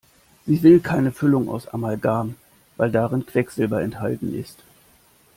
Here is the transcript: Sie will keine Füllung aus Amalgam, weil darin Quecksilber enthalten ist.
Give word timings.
Sie 0.47 0.63
will 0.63 0.79
keine 0.79 1.11
Füllung 1.11 1.47
aus 1.47 1.67
Amalgam, 1.67 2.35
weil 2.75 2.89
darin 2.89 3.27
Quecksilber 3.27 3.83
enthalten 3.83 4.33
ist. 4.33 4.63